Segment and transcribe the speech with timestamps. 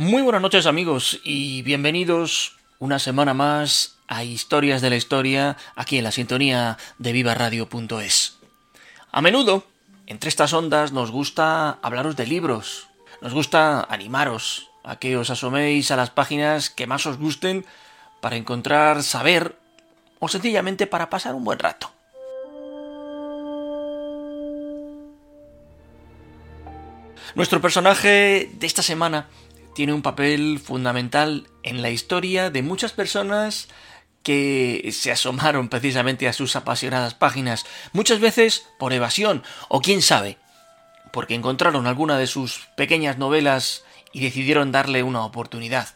[0.00, 5.98] Muy buenas noches amigos y bienvenidos una semana más a Historias de la Historia aquí
[5.98, 8.38] en la sintonía de vivaradio.es.
[9.12, 9.62] A menudo,
[10.06, 12.88] entre estas ondas, nos gusta hablaros de libros,
[13.20, 17.66] nos gusta animaros a que os asoméis a las páginas que más os gusten
[18.22, 19.58] para encontrar saber
[20.18, 21.92] o sencillamente para pasar un buen rato.
[27.34, 29.28] Nuestro personaje de esta semana
[29.80, 33.68] tiene un papel fundamental en la historia de muchas personas
[34.22, 37.64] que se asomaron precisamente a sus apasionadas páginas,
[37.94, 40.36] muchas veces por evasión, o quién sabe,
[41.14, 45.88] porque encontraron alguna de sus pequeñas novelas y decidieron darle una oportunidad.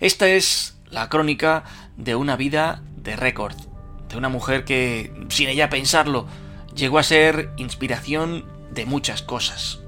[0.00, 1.62] Esta es la crónica
[1.96, 3.54] de una vida de récord,
[4.08, 6.26] de una mujer que, sin ella pensarlo,
[6.74, 9.78] llegó a ser inspiración de muchas cosas.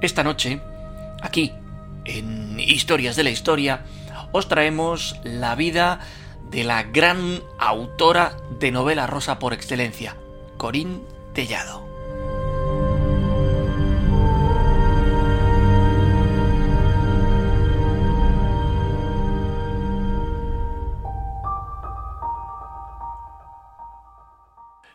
[0.00, 0.60] Esta noche
[1.22, 1.52] Aquí,
[2.04, 3.84] en Historias de la Historia,
[4.32, 6.00] os traemos la vida
[6.50, 10.16] de la gran autora de novela rosa por excelencia,
[10.56, 11.02] Corín
[11.34, 11.86] Tellado.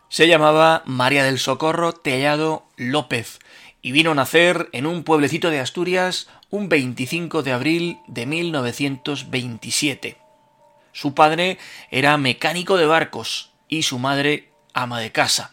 [0.09, 3.39] Se llamaba María del Socorro Tellado López
[3.83, 10.17] y vino a nacer en un pueblecito de Asturias un 25 de abril de 1927.
[10.93, 11.59] Su padre
[11.91, 15.51] era mecánico de barcos y su madre ama de casa.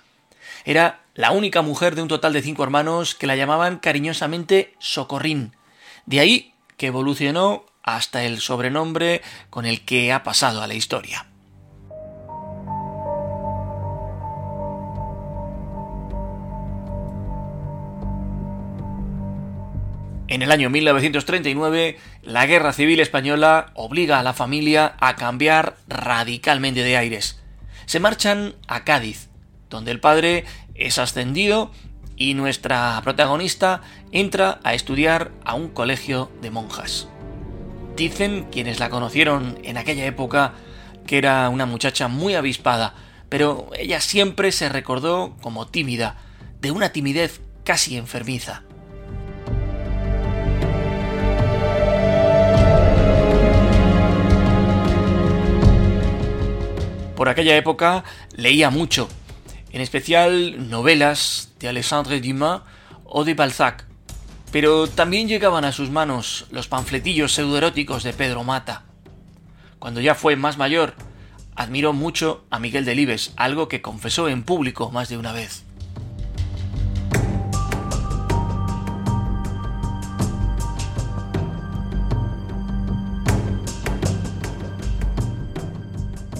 [0.64, 5.56] Era la única mujer de un total de cinco hermanos que la llamaban cariñosamente Socorrín.
[6.06, 11.29] De ahí que evolucionó hasta el sobrenombre con el que ha pasado a la historia.
[20.30, 26.84] En el año 1939, la Guerra Civil Española obliga a la familia a cambiar radicalmente
[26.84, 27.40] de aires.
[27.86, 29.28] Se marchan a Cádiz,
[29.70, 30.44] donde el padre
[30.76, 31.72] es ascendido
[32.16, 33.80] y nuestra protagonista
[34.12, 37.08] entra a estudiar a un colegio de monjas.
[37.96, 40.52] Dicen quienes la conocieron en aquella época
[41.08, 42.94] que era una muchacha muy avispada,
[43.28, 46.18] pero ella siempre se recordó como tímida,
[46.60, 48.62] de una timidez casi enfermiza.
[57.20, 58.02] Por aquella época
[58.34, 59.06] leía mucho,
[59.72, 62.62] en especial novelas de Alexandre Dumas
[63.04, 63.84] o de Balzac,
[64.50, 68.84] pero también llegaban a sus manos los panfletillos pseudoeróticos de Pedro Mata.
[69.78, 70.94] Cuando ya fue más mayor,
[71.56, 75.66] admiró mucho a Miguel Delibes, algo que confesó en público más de una vez.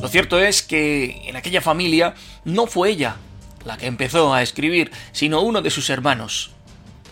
[0.00, 3.16] Lo cierto es que en aquella familia no fue ella
[3.64, 6.52] la que empezó a escribir, sino uno de sus hermanos.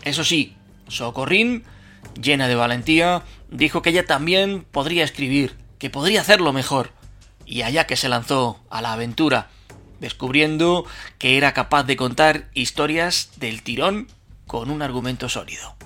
[0.04, 0.56] Eso sí,
[0.88, 1.65] Socorrín,
[2.21, 6.92] llena de valentía, dijo que ella también podría escribir, que podría hacerlo mejor,
[7.45, 9.48] y allá que se lanzó a la aventura,
[10.01, 10.86] descubriendo
[11.18, 14.09] que era capaz de contar historias del tirón
[14.47, 15.77] con un argumento sólido.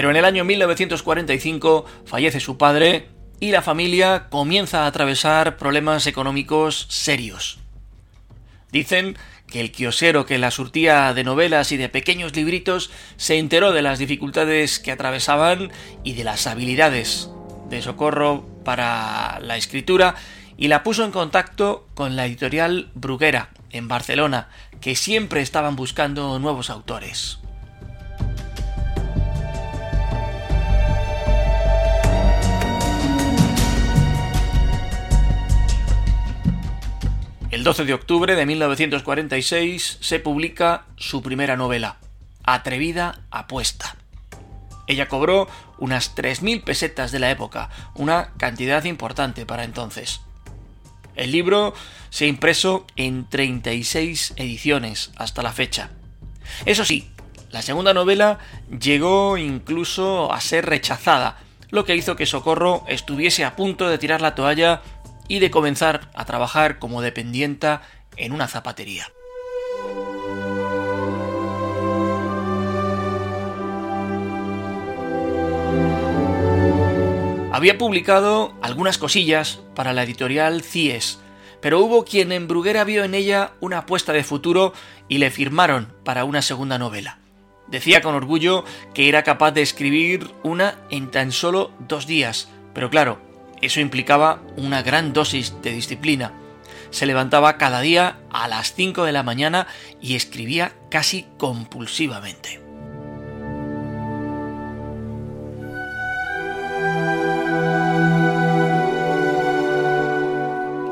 [0.00, 3.08] Pero en el año 1945 fallece su padre
[3.38, 7.58] y la familia comienza a atravesar problemas económicos serios.
[8.72, 13.72] Dicen que el kiosero que la surtía de novelas y de pequeños libritos se enteró
[13.72, 15.70] de las dificultades que atravesaban
[16.02, 17.28] y de las habilidades
[17.68, 20.14] de socorro para la escritura
[20.56, 24.48] y la puso en contacto con la editorial Bruguera, en Barcelona,
[24.80, 27.40] que siempre estaban buscando nuevos autores.
[37.50, 41.96] El 12 de octubre de 1946 se publica su primera novela,
[42.44, 43.96] Atrevida Apuesta.
[44.86, 50.20] Ella cobró unas 3.000 pesetas de la época, una cantidad importante para entonces.
[51.16, 51.74] El libro
[52.10, 55.90] se ha impreso en 36 ediciones hasta la fecha.
[56.66, 57.10] Eso sí,
[57.50, 58.38] la segunda novela
[58.78, 61.38] llegó incluso a ser rechazada,
[61.70, 64.82] lo que hizo que Socorro estuviese a punto de tirar la toalla
[65.30, 67.82] y de comenzar a trabajar como dependienta
[68.16, 69.06] en una zapatería.
[77.52, 81.20] Había publicado algunas cosillas para la editorial CIES,
[81.60, 84.72] pero hubo quien en Bruguera vio en ella una apuesta de futuro
[85.06, 87.20] y le firmaron para una segunda novela.
[87.68, 92.90] Decía con orgullo que era capaz de escribir una en tan solo dos días, pero
[92.90, 93.29] claro,
[93.60, 96.32] eso implicaba una gran dosis de disciplina.
[96.90, 99.66] Se levantaba cada día a las 5 de la mañana
[100.00, 102.60] y escribía casi compulsivamente.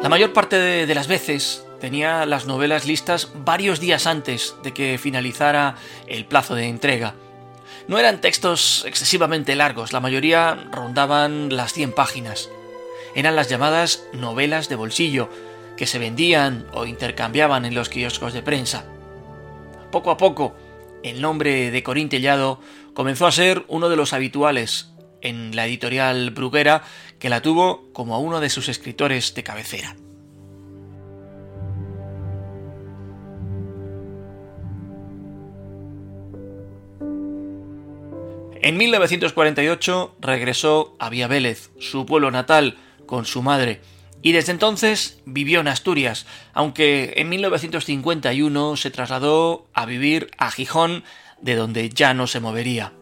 [0.02, 4.96] La mayor parte de, las veces tenía las novelas listas varios días antes de que
[4.96, 5.74] finalizara
[6.06, 7.14] el plazo de entrega.
[7.88, 12.48] No eran textos excesivamente largos, la mayoría rondaban las 100 páginas
[13.14, 15.28] eran las llamadas novelas de bolsillo,
[15.76, 18.84] que se vendían o intercambiaban en los kioscos de prensa.
[19.90, 20.54] Poco a poco,
[21.02, 22.60] el nombre de Corín Tellado
[22.94, 26.82] comenzó a ser uno de los habituales en la editorial Bruguera,
[27.18, 29.96] que la tuvo como uno de sus escritores de cabecera.
[38.60, 42.76] En 1948 regresó a Vía Vélez, su pueblo natal,
[43.08, 43.80] con su madre,
[44.22, 51.02] y desde entonces vivió en Asturias, aunque en 1951 se trasladó a vivir a Gijón,
[51.40, 52.92] de donde ya no se movería.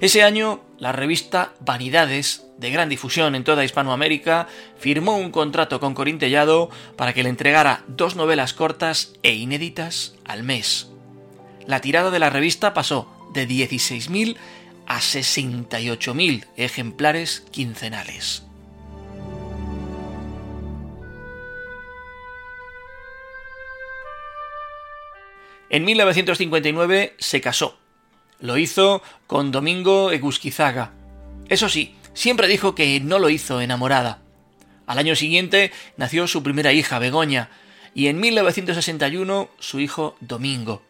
[0.00, 4.48] Ese año, la revista Vanidades, de gran difusión en toda Hispanoamérica,
[4.78, 10.14] firmó un contrato con Corín Tellado para que le entregara dos novelas cortas e inéditas
[10.24, 10.88] al mes.
[11.66, 14.36] La tirada de la revista pasó de 16.000
[14.86, 18.43] a 68.000 ejemplares quincenales.
[25.70, 27.78] En 1959 se casó.
[28.40, 30.92] Lo hizo con Domingo Egusquizaga.
[31.48, 34.22] Eso sí, siempre dijo que no lo hizo enamorada.
[34.86, 37.50] Al año siguiente nació su primera hija, Begoña,
[37.94, 40.82] y en 1961 su hijo Domingo.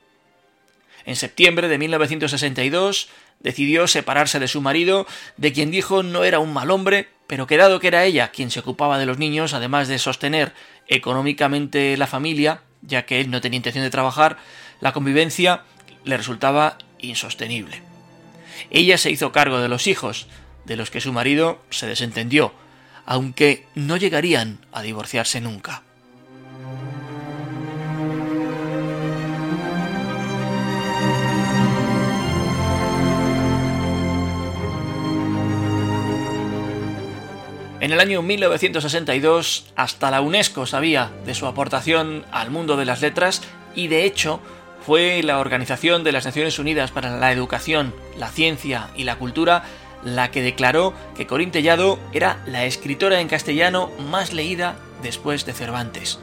[1.05, 3.09] En septiembre de 1962
[3.41, 5.07] decidió separarse de su marido,
[5.37, 8.51] de quien dijo no era un mal hombre, pero que dado que era ella quien
[8.51, 10.55] se ocupaba de los niños, además de sostener
[10.89, 14.39] económicamente la familia, ya que él no tenía intención de trabajar,
[14.81, 15.63] la convivencia
[16.05, 17.83] le resultaba insostenible.
[18.71, 20.27] Ella se hizo cargo de los hijos,
[20.65, 22.53] de los que su marido se desentendió,
[23.07, 25.83] aunque no llegarían a divorciarse nunca.
[37.85, 43.03] En el año 1962 hasta la UNESCO sabía de su aportación al mundo de las
[43.03, 43.43] letras
[43.75, 44.41] y de hecho
[44.87, 49.65] fue la Organización de las Naciones Unidas para la Educación, la Ciencia y la Cultura
[50.03, 55.53] la que declaró que Corín Tellado era la escritora en castellano más leída después de
[55.53, 56.19] Cervantes.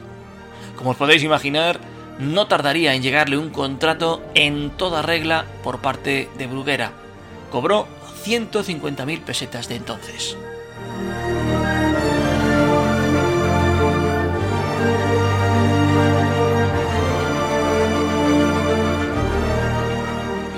[0.76, 1.78] Como os podéis imaginar,
[2.18, 6.90] no tardaría en llegarle un contrato en toda regla por parte de Bruguera.
[7.52, 7.86] Cobró
[8.24, 10.36] 150.000 pesetas de entonces.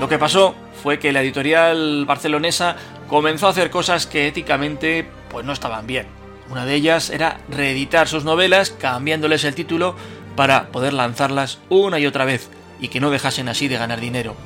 [0.05, 2.77] Lo que pasó fue que la editorial barcelonesa
[3.09, 6.07] comenzó a hacer cosas que éticamente pues no estaban bien.
[6.51, 9.97] Una de ellas era reeditar sus novelas cambiándoles el título
[10.37, 14.37] para poder lanzarlas una y otra vez y que no dejasen así de ganar dinero.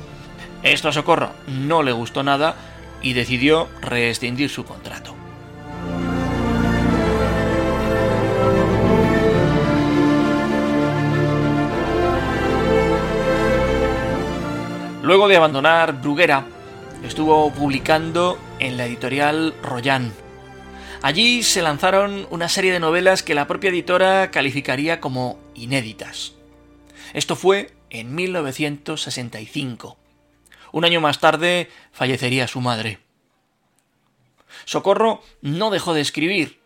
[0.63, 2.55] Esto a Socorro no le gustó nada
[3.01, 5.18] y decidió rescindir su contrato.
[15.09, 16.45] Luego de abandonar Bruguera,
[17.03, 20.13] estuvo publicando en la editorial Royan.
[21.01, 26.33] Allí se lanzaron una serie de novelas que la propia editora calificaría como inéditas.
[27.15, 29.97] Esto fue en 1965.
[30.73, 32.99] Un año más tarde fallecería su madre.
[34.65, 36.59] Socorro no dejó de escribir,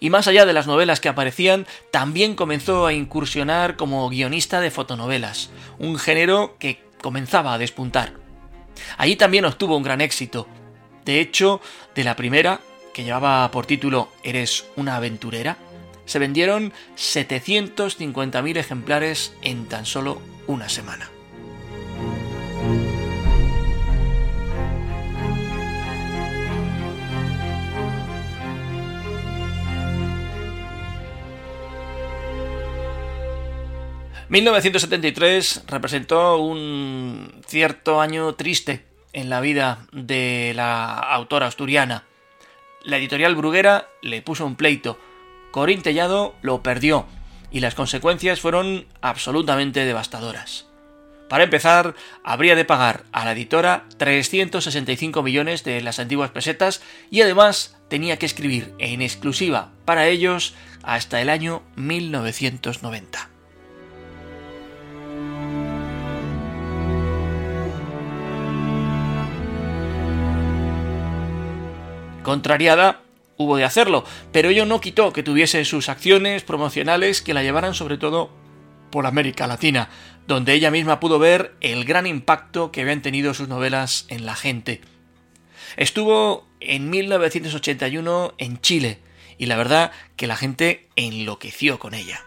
[0.00, 4.70] y más allá de las novelas que aparecían, también comenzó a incursionar como guionista de
[4.70, 8.14] fotonovelas, un género que comenzaba a despuntar.
[8.96, 10.46] Allí también obtuvo un gran éxito.
[11.04, 11.60] De hecho,
[11.94, 12.60] de la primera,
[12.92, 15.56] que llevaba por título Eres una aventurera,
[16.04, 21.10] se vendieron 750.000 ejemplares en tan solo una semana.
[34.30, 42.04] ...1973 representó un cierto año triste en la vida de la autora asturiana.
[42.84, 44.98] La editorial Bruguera le puso un pleito,
[45.50, 47.06] Corín Tellado lo perdió
[47.50, 50.66] y las consecuencias fueron absolutamente devastadoras.
[51.28, 51.94] Para empezar,
[52.24, 58.16] habría de pagar a la editora 365 millones de las antiguas pesetas y además tenía
[58.16, 63.29] que escribir en exclusiva para ellos hasta el año 1990.
[72.30, 73.00] Contrariada,
[73.38, 77.74] hubo de hacerlo, pero ello no quitó que tuviese sus acciones promocionales que la llevaran
[77.74, 78.30] sobre todo
[78.92, 79.88] por América Latina,
[80.28, 84.36] donde ella misma pudo ver el gran impacto que habían tenido sus novelas en la
[84.36, 84.80] gente.
[85.76, 89.00] Estuvo en 1981 en Chile,
[89.36, 92.22] y la verdad que la gente enloqueció con ella.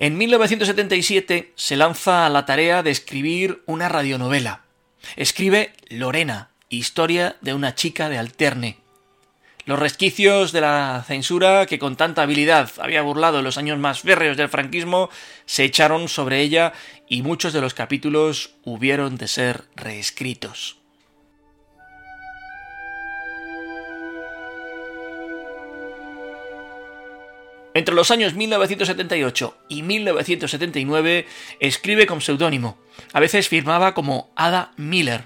[0.00, 4.62] En 1977 se lanza la tarea de escribir una radionovela.
[5.16, 8.78] Escribe Lorena, historia de una chica de alterne.
[9.66, 14.00] Los resquicios de la censura que con tanta habilidad había burlado en los años más
[14.00, 15.10] férreos del franquismo
[15.44, 16.72] se echaron sobre ella
[17.06, 20.79] y muchos de los capítulos hubieron de ser reescritos.
[27.72, 31.26] Entre los años 1978 y 1979
[31.60, 32.78] escribe con seudónimo,
[33.12, 35.24] a veces firmaba como Ada Miller,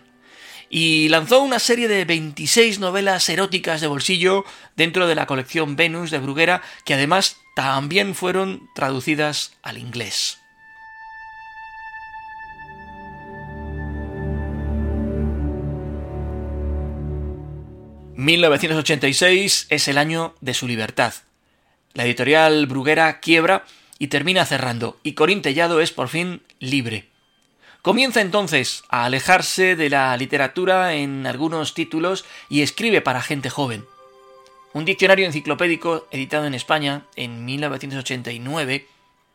[0.68, 4.44] y lanzó una serie de 26 novelas eróticas de bolsillo
[4.76, 10.38] dentro de la colección Venus de Bruguera, que además también fueron traducidas al inglés.
[18.16, 21.12] ...1986 es el año de su libertad.
[21.94, 23.64] La editorial Bruguera quiebra
[24.00, 27.06] y termina cerrando, y Corín Tellado es por fin libre.
[27.82, 33.84] Comienza entonces a alejarse de la literatura en algunos títulos y escribe para gente joven.
[34.72, 38.88] Un diccionario enciclopédico editado en España en 1989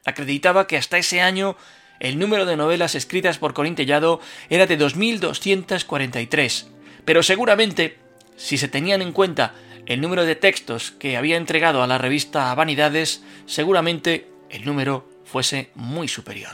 [0.04, 1.56] acreditaba que hasta ese año
[2.02, 6.66] el número de novelas escritas por Corín Tellado era de 2.243,
[7.06, 7.98] pero seguramente,
[8.36, 9.54] si se tenían en cuenta
[9.90, 15.72] el número de textos que había entregado a la revista Vanidades, seguramente el número fuese
[15.74, 16.52] muy superior.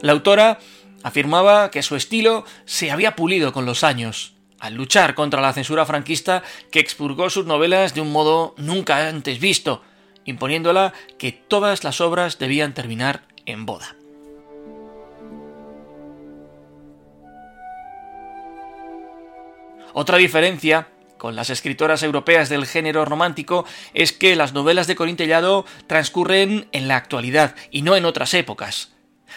[0.00, 0.58] La autora
[1.02, 5.84] afirmaba que su estilo se había pulido con los años, al luchar contra la censura
[5.84, 9.82] franquista que expurgó sus novelas de un modo nunca antes visto,
[10.24, 13.96] imponiéndola que todas las obras debían terminar en boda.
[19.94, 20.88] Otra diferencia
[21.18, 23.64] con las escritoras europeas del género romántico
[23.94, 28.34] es que las novelas de Corín Tellado transcurren en la actualidad y no en otras
[28.34, 28.92] épocas.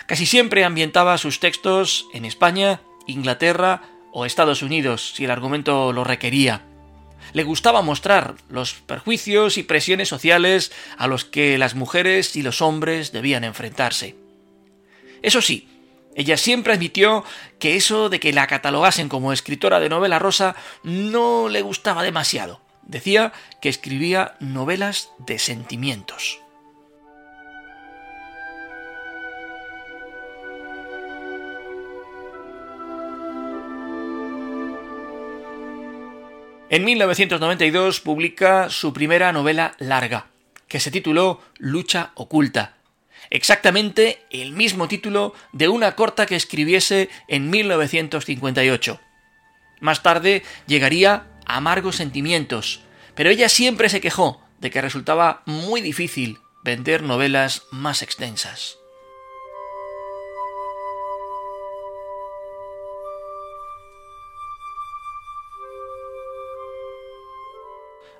[0.08, 6.04] Casi siempre ambientaba sus textos en España, Inglaterra o Estados Unidos, si el argumento lo
[6.04, 6.63] requería
[7.34, 12.62] le gustaba mostrar los perjuicios y presiones sociales a los que las mujeres y los
[12.62, 14.15] hombres debían enfrentarse.
[15.22, 15.67] Eso sí,
[16.15, 17.25] ella siempre admitió
[17.60, 22.62] que eso de que la catalogasen como escritora de novela rosa no le gustaba demasiado.
[22.84, 26.39] Decía que escribía novelas de sentimientos.
[36.68, 40.28] En 1992 publica su primera novela larga,
[40.68, 42.78] que se tituló Lucha Oculta,
[43.30, 49.00] exactamente el mismo título de una corta que escribiese en 1958.
[49.80, 52.82] Más tarde llegaría amargos sentimientos,
[53.14, 58.80] pero ella siempre se quejó de que resultaba muy difícil vender novelas más extensas.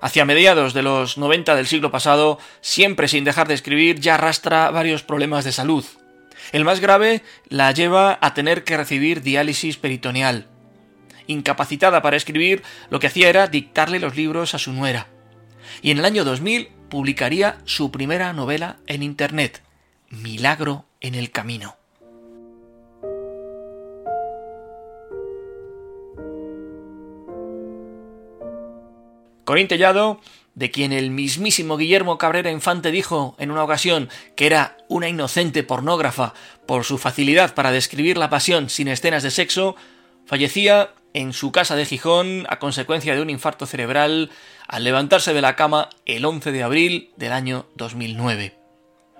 [0.00, 4.70] Hacia mediados de los 90 del siglo pasado, siempre sin dejar de escribir, ya arrastra
[4.70, 5.84] varios problemas de salud.
[6.52, 10.46] El más grave la lleva a tener que recibir diálisis peritoneal.
[11.26, 15.08] Incapacitada para escribir, lo que hacía era dictarle los libros a su nuera.
[15.82, 19.62] Y en el año 2000 publicaría su primera novela en Internet,
[20.10, 21.76] Milagro en el Camino.
[29.46, 30.20] Corín Tellado,
[30.56, 35.62] de quien el mismísimo Guillermo Cabrera Infante dijo en una ocasión que era una inocente
[35.62, 36.34] pornógrafa
[36.66, 39.76] por su facilidad para describir la pasión sin escenas de sexo,
[40.26, 44.30] fallecía en su casa de Gijón a consecuencia de un infarto cerebral
[44.66, 48.58] al levantarse de la cama el 11 de abril del año 2009.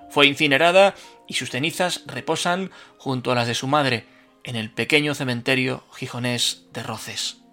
[0.09, 0.93] Fue incinerada
[1.25, 4.05] y sus cenizas reposan junto a las de su madre
[4.43, 7.46] en el pequeño cementerio gijonés de Roces.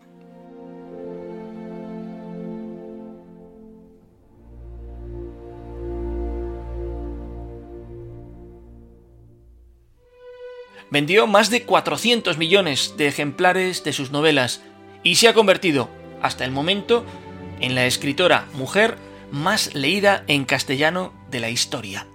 [10.90, 14.62] Vendió más de 400 millones de ejemplares de sus novelas
[15.02, 15.88] y se ha convertido,
[16.22, 17.04] hasta el momento,
[17.60, 18.96] en la escritora mujer
[19.30, 22.06] más leída en castellano de la historia.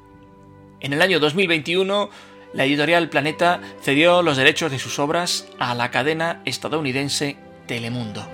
[0.79, 2.09] En el año 2021,
[2.53, 8.27] la editorial Planeta cedió los derechos de sus obras a la cadena estadounidense Telemundo.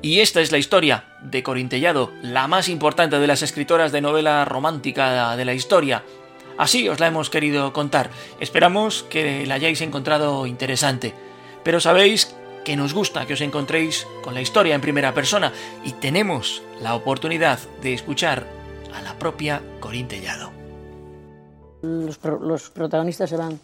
[0.00, 4.44] Y esta es la historia de Corintellado, la más importante de las escritoras de novela
[4.44, 6.04] romántica de la historia.
[6.56, 8.10] Así os la hemos querido contar.
[8.38, 11.14] Esperamos que la hayáis encontrado interesante.
[11.64, 15.52] Pero sabéis que nos gusta que os encontréis con la historia en primera persona
[15.84, 18.46] y tenemos la oportunidad de escuchar
[18.94, 20.52] a la propia Corintellado.
[21.82, 23.58] Los, los protagonistas se van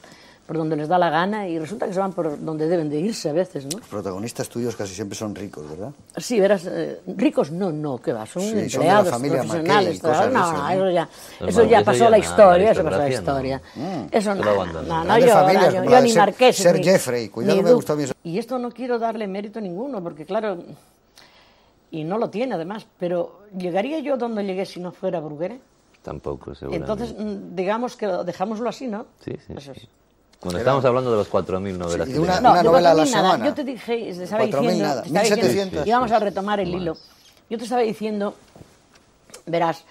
[0.47, 3.01] por donde les da la gana y resulta que se van por donde deben de
[3.01, 3.79] irse a veces, ¿no?
[3.79, 5.93] Los protagonistas tuyos casi siempre son ricos, ¿verdad?
[6.19, 8.27] Sí, verás, eh, ricos no, no, ¿qué va?
[8.27, 11.09] Son empleados, profesionales, no, no, eso ya,
[11.47, 13.63] eso ya pasó la historia, eso pasó la historia.
[14.11, 15.27] Eso no, no, no, yo,
[15.91, 16.57] yo, ni Marqués.
[16.57, 20.59] Ser Jeffrey, cuidado, me gusta bien Y esto no quiero darle mérito ninguno, porque claro,
[21.91, 25.57] y no lo tiene además, pero ¿llegaría yo donde llegué si no fuera Bruguera?
[26.03, 26.93] Tampoco, seguramente.
[26.93, 29.07] Entonces, mm, digamos que dejámoslo así, ¿no?
[29.25, 29.55] Sí, sí.
[29.57, 29.89] Eso es.
[30.45, 32.07] Cuando estamos hablando de los 4.000 novelas.
[32.07, 33.47] Sí, una, una novela a la semana.
[33.47, 35.01] Yo te dije, te estaba diciendo, nada.
[35.01, 35.87] Te estaba 1700.
[35.87, 36.99] y vamos a retomar el hilo.
[37.49, 38.35] Yo te estaba diciendo,
[39.47, 39.87] verás,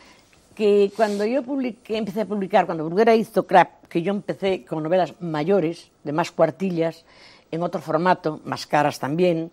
[0.54, 4.84] que cuando yo publiqué, empecé a publicar, cuando Bruguera hizo Crap, que yo empecé con
[4.84, 7.04] novelas mayores, de más cuartillas,
[7.50, 9.52] en otro formato, más caras también,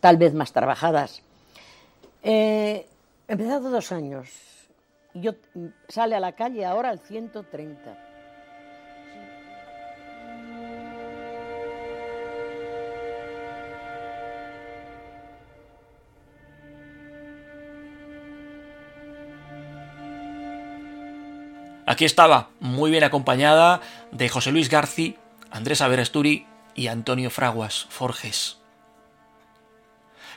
[0.00, 1.22] tal vez más trabajadas.
[2.22, 2.86] Eh,
[3.26, 4.28] empezado dos años.
[5.14, 5.32] Y yo
[5.88, 8.05] sale a la calle ahora al 130.
[21.86, 25.14] Aquí estaba, muy bien acompañada de José Luis García,
[25.52, 26.44] Andrés Averasturi
[26.74, 28.58] y Antonio Fraguas Forges.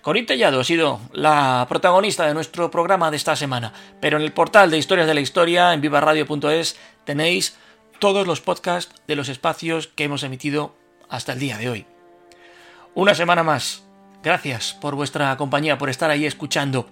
[0.03, 4.31] Corín Tellado ha sido la protagonista de nuestro programa de esta semana, pero en el
[4.31, 7.57] portal de Historias de la Historia, en vivaradio.es, tenéis
[7.97, 10.75] todos los podcasts de los espacios que hemos emitido
[11.09, 11.85] hasta el día de hoy.
[12.93, 13.83] Una semana más.
[14.21, 16.87] Gracias por vuestra compañía, por estar ahí escuchando.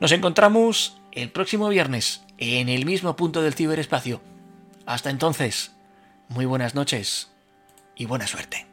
[0.00, 4.20] Nos encontramos el próximo viernes en el mismo punto del ciberespacio.
[4.86, 5.72] Hasta entonces,
[6.28, 7.30] muy buenas noches
[7.94, 8.66] y buena suerte.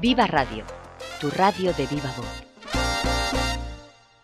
[0.00, 0.64] Viva Radio,
[1.20, 2.47] tu radio de viva voz.